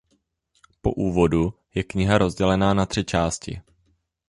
Po 0.81 0.91
úvodu 0.93 1.53
je 1.73 1.83
kniha 1.83 2.17
rozdělená 2.17 2.73
na 2.73 2.85
tři 2.85 3.05
části. 3.05 3.61